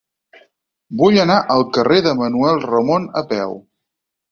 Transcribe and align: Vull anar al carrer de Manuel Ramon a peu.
Vull 1.01 1.17
anar 1.25 1.35
al 1.57 1.61
carrer 1.77 2.01
de 2.07 2.15
Manuel 2.23 2.59
Ramon 2.65 3.09
a 3.25 3.27
peu. 3.37 3.57